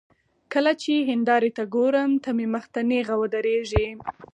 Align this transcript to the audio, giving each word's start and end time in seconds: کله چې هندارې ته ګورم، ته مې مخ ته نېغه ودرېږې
کله 0.53 0.71
چې 0.81 1.07
هندارې 1.09 1.49
ته 1.57 1.63
ګورم، 1.75 2.11
ته 2.23 2.29
مې 2.37 2.45
مخ 2.53 2.65
ته 2.73 2.81
نېغه 2.89 3.15
ودرېږې 3.21 3.87